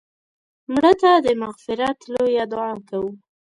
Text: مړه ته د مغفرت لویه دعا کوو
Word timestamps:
مړه 0.73 0.93
ته 1.01 1.11
د 1.25 1.27
مغفرت 1.41 1.97
لویه 2.13 2.45
دعا 2.51 2.71
کوو 2.89 3.11